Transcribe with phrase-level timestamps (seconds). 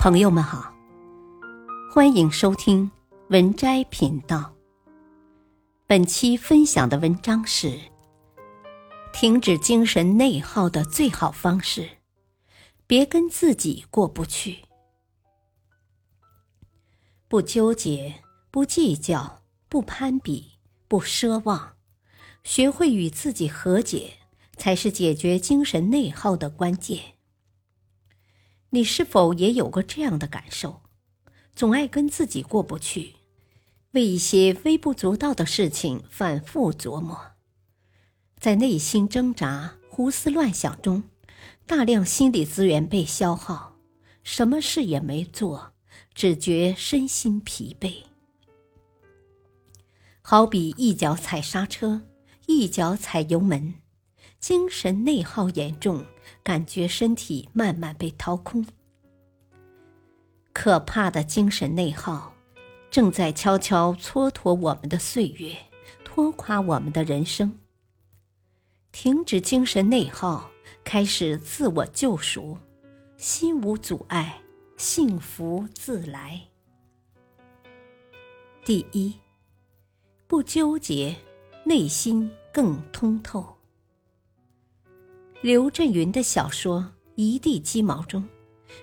[0.00, 0.72] 朋友们好，
[1.92, 2.90] 欢迎收听
[3.28, 4.50] 文摘频道。
[5.86, 7.78] 本期分享的文章是：
[9.12, 11.86] 停止精神内耗的最好方式，
[12.86, 14.60] 别跟自己过不去。
[17.28, 20.52] 不纠结，不计较，不攀比，
[20.88, 21.74] 不奢望，
[22.42, 24.14] 学会与自己和解，
[24.56, 27.19] 才是解决精神内耗的关键。
[28.70, 30.82] 你是否也有过这样的感受？
[31.54, 33.16] 总爱跟自己过不去，
[33.90, 37.32] 为一些微不足道的事情反复琢磨，
[38.38, 41.02] 在内心挣扎、胡思乱想中，
[41.66, 43.76] 大量心理资源被消耗，
[44.22, 45.72] 什么事也没做，
[46.14, 48.04] 只觉身心疲惫。
[50.22, 52.02] 好比一脚踩刹车，
[52.46, 53.74] 一脚踩油门，
[54.40, 56.04] 精神内耗严重。
[56.42, 58.64] 感觉身体慢慢被掏空，
[60.54, 62.32] 可怕的精神内耗
[62.90, 65.54] 正在悄悄蹉跎我们的岁月，
[66.02, 67.58] 拖垮我们的人生。
[68.90, 70.50] 停止精神内耗，
[70.82, 72.56] 开始自我救赎，
[73.16, 74.40] 心无阻碍，
[74.76, 76.40] 幸福自来。
[78.64, 79.14] 第一，
[80.26, 81.14] 不纠结，
[81.64, 83.59] 内心更通透。
[85.42, 86.80] 刘震云的小说
[87.14, 88.28] 《一地鸡毛》中，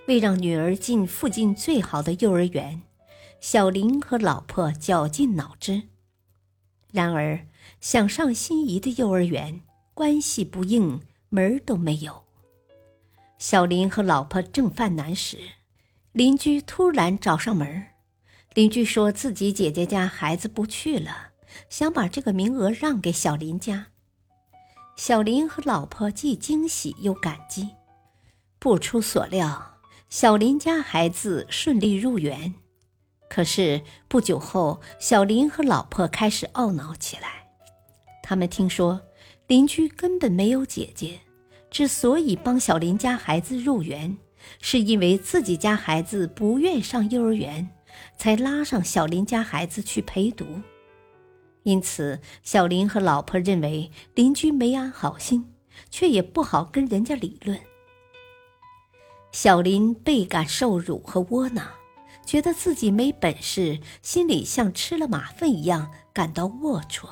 [0.07, 2.81] 为让女儿进附近最好的幼儿园，
[3.39, 5.83] 小林和老婆绞尽脑汁。
[6.91, 7.45] 然而，
[7.79, 9.61] 想上心仪的幼儿园，
[9.93, 12.23] 关系不硬，门儿都没有。
[13.37, 15.37] 小林和老婆正犯难时，
[16.11, 17.85] 邻居突然找上门
[18.55, 21.33] 邻居说自己姐姐家孩子不去了，
[21.69, 23.89] 想把这个名额让给小林家。
[24.97, 27.69] 小林和老婆既惊喜又感激，
[28.57, 29.77] 不出所料，
[30.09, 32.55] 小林家孩子顺利入园。
[33.29, 37.47] 可是不久后，小林和老婆开始懊恼起来。
[38.23, 38.99] 他们听说
[39.45, 41.19] 邻居根本没有姐姐，
[41.69, 44.17] 之所以帮小林家孩子入园，
[44.59, 47.69] 是因为自己家孩子不愿上幼儿园，
[48.17, 50.59] 才拉上小林家孩子去陪读。
[51.67, 55.53] 因此，小林和老婆认为邻居没安好心，
[55.89, 57.59] 却也不好跟人家理论。
[59.33, 61.67] 小林倍感受辱和窝囊，
[62.25, 67.09] 觉得自己没本事，心里像吃了马粪一样感到龌龊。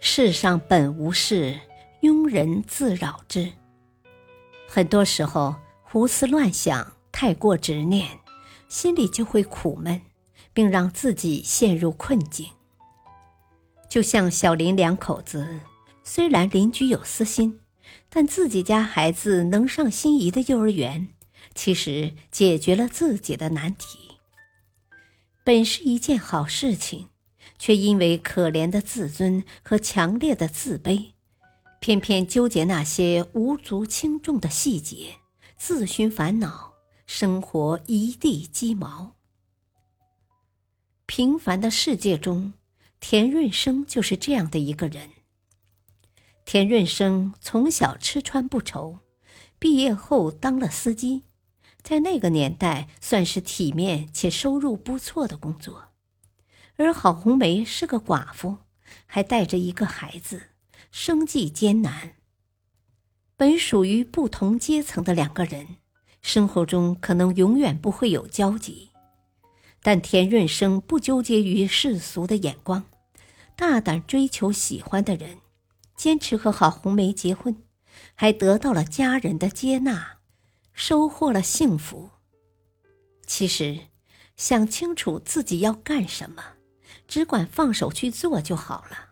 [0.00, 1.60] 世上本无事，
[2.02, 3.52] 庸人自扰之。
[4.66, 8.18] 很多时候，胡思乱想，太过执念，
[8.66, 10.02] 心里就会苦闷，
[10.52, 12.48] 并让自己陷入困境。
[13.94, 15.60] 就像小林两口子，
[16.02, 17.60] 虽然邻居有私心，
[18.08, 21.10] 但自己家孩子能上心仪的幼儿园，
[21.54, 24.18] 其实解决了自己的难题。
[25.44, 27.10] 本是一件好事情，
[27.56, 31.12] 却因为可怜的自尊和强烈的自卑，
[31.78, 35.14] 偏偏纠结那些无足轻重的细节，
[35.56, 36.72] 自寻烦恼，
[37.06, 39.14] 生活一地鸡毛。
[41.06, 42.54] 平凡的世界中。
[43.06, 45.10] 田润生就是这样的一个人。
[46.46, 49.00] 田润生从小吃穿不愁，
[49.58, 51.24] 毕业后当了司机，
[51.82, 55.88] 在那个年代算是体面且收入不错的工作。
[56.76, 58.56] 而郝红梅是个寡妇，
[59.04, 60.44] 还带着一个孩子，
[60.90, 62.14] 生计艰难。
[63.36, 65.76] 本属于不同阶层的两个人，
[66.22, 68.92] 生活中可能永远不会有交集，
[69.82, 72.86] 但田润生不纠结于世俗的眼光。
[73.56, 75.38] 大胆追求喜欢的人，
[75.96, 77.56] 坚持和郝红梅结婚，
[78.14, 80.18] 还得到了家人的接纳，
[80.72, 82.10] 收获了幸福。
[83.26, 83.78] 其实，
[84.36, 86.42] 想清楚自己要干什么，
[87.06, 89.10] 只管放手去做就好了。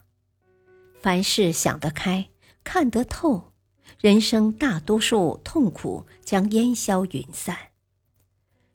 [1.00, 2.28] 凡事想得开，
[2.64, 3.52] 看得透，
[4.00, 7.56] 人生大多数痛苦将烟消云散。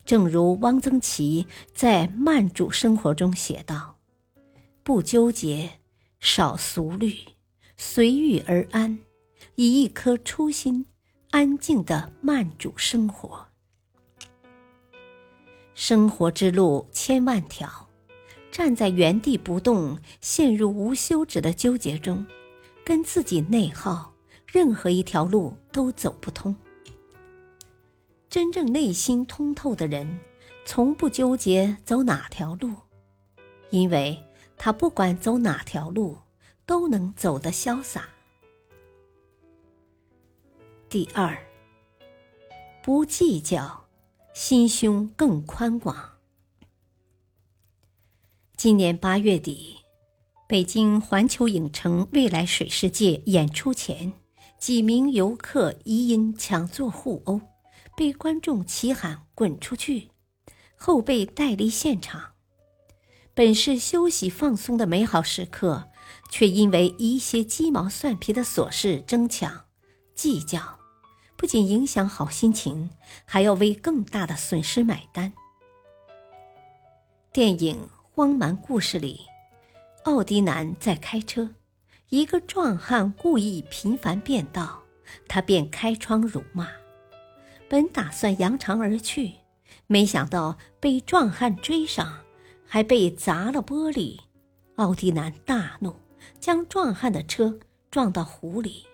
[0.06, 1.46] 正如汪曾祺
[1.76, 3.97] 在《慢煮生活》中写道。
[4.88, 5.70] 不纠结，
[6.22, 7.14] 少俗虑，
[7.76, 9.00] 随遇而安，
[9.56, 10.86] 以一颗初心，
[11.32, 13.48] 安静的慢煮生活。
[15.74, 17.90] 生活之路千万条，
[18.50, 22.26] 站在原地不动，陷入无休止的纠结中，
[22.86, 24.14] 跟自己内耗，
[24.46, 26.56] 任何一条路都走不通。
[28.30, 30.18] 真正内心通透的人，
[30.64, 32.72] 从不纠结走哪条路，
[33.70, 34.18] 因为。
[34.58, 36.18] 他不管走哪条路，
[36.66, 38.10] 都能走得潇洒。
[40.90, 41.38] 第二，
[42.82, 43.86] 不计较，
[44.34, 46.18] 心胸更宽广。
[48.56, 49.78] 今年八月底，
[50.48, 54.14] 北京环球影城未来水世界演出前，
[54.58, 57.42] 几名游客疑因抢座互殴，
[57.96, 60.10] 被观众齐喊“滚出去”，
[60.76, 62.34] 后被带离现场。
[63.38, 65.92] 本是休息放松的美好时刻，
[66.32, 69.66] 却因为一些鸡毛蒜皮的琐事争抢、
[70.16, 70.80] 计较，
[71.36, 72.90] 不仅影响好心情，
[73.26, 75.32] 还要为更大的损失买单。
[77.32, 77.88] 电影。
[78.12, 79.20] 荒蛮故事里，
[80.06, 81.52] 奥迪男在开车，
[82.10, 84.82] 一个壮汉故意频繁变道，
[85.28, 86.68] 他便开窗辱骂。
[87.70, 89.34] 本打算扬长而去，
[89.86, 92.12] 没想到被壮汉追上，
[92.68, 94.20] 还被砸了玻璃。
[94.76, 95.96] 奥迪男大怒，
[96.40, 97.58] 将壮汉的车
[97.90, 98.86] 撞到湖里。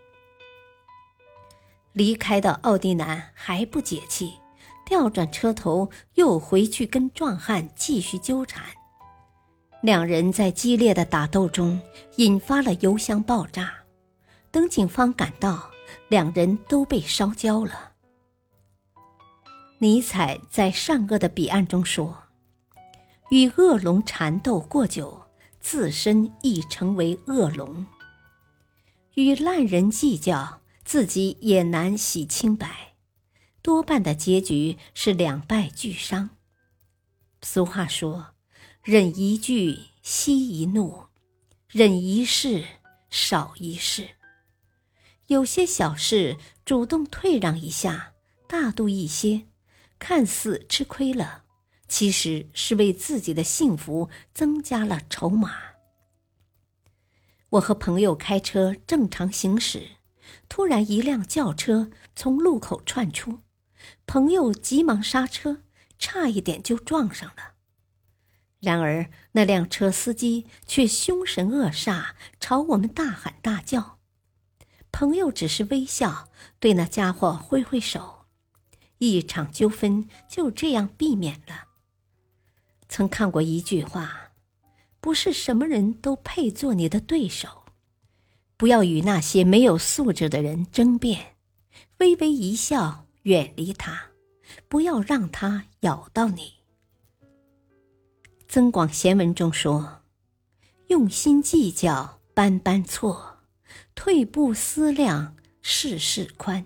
[1.91, 4.33] 离开的奥迪男还不解气，
[4.85, 8.63] 调转车头又回去跟壮汉继续纠缠。
[9.81, 11.81] 两人在激烈的打斗中
[12.15, 13.73] 引发了油箱爆炸，
[14.49, 15.69] 等警方赶到，
[16.07, 17.91] 两人都被烧焦了。
[19.79, 22.22] 尼采在《善恶的彼岸》中说
[23.29, 25.27] ：“与恶龙缠斗过久，
[25.59, 27.85] 自身亦成为恶龙；
[29.15, 32.95] 与烂人计较，自己也难洗清白，
[33.61, 36.31] 多半的结局是两败俱伤。”
[37.41, 38.33] 俗话说。
[38.83, 41.07] 忍一句，息一怒；
[41.69, 42.65] 忍一事，
[43.09, 44.09] 少一事。
[45.27, 46.35] 有些小事，
[46.65, 48.11] 主动退让一下，
[48.45, 49.43] 大度一些，
[49.99, 51.42] 看似吃亏了，
[51.93, 55.53] 其实是为自己的幸福增加了筹码。
[57.49, 59.89] 我和朋友开车正常行驶，
[60.49, 63.41] 突然一辆轿车从路口窜出，
[64.07, 65.61] 朋友急忙刹车，
[65.99, 67.53] 差一点就撞上了。
[68.59, 73.99] 然而，那辆车司机却凶神恶煞，朝我们大喊大叫。
[74.91, 76.29] 朋友只是微笑，
[76.59, 78.25] 对那家伙挥挥手，
[78.97, 81.67] 一场纠纷就这样避免了。
[82.95, 84.33] 曾看过一句话
[85.01, 87.63] ：“不是什么人都配做你的对手。”
[88.55, 91.37] 不要与那些没有素质的人争辩，
[91.97, 94.11] 微微一笑，远离他，
[94.67, 96.53] 不要让他咬到你。
[98.47, 100.03] 《增广贤文》中说
[100.89, 103.39] ：“用心计较，般般错；
[103.95, 106.63] 退步思量，事事宽。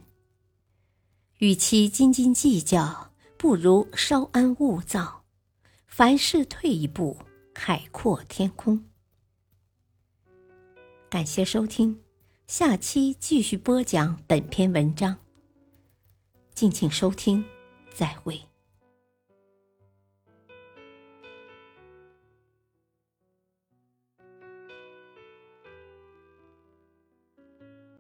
[1.38, 5.24] 与其斤斤计较，不如稍安勿躁。
[5.98, 7.18] 凡事退一步，
[7.56, 8.84] 海阔天空。”
[11.10, 12.00] 感谢收听，
[12.46, 15.18] 下期继续播讲本篇文章。
[16.54, 17.44] 敬请收听，
[17.96, 18.40] 再会。